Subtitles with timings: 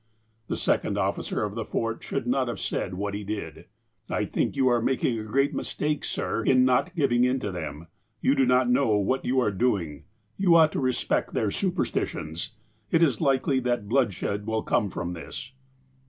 [0.47, 4.55] The second officer of the Fort should not have said what he did:*' I think
[4.55, 7.85] you are making a great mistake, sir, in not giving in to them.
[8.19, 10.05] You do not know what you are doing.
[10.41, 12.55] Tou ought to respect their superstitions.
[12.89, 15.51] It is likely that bloodshed will come from this."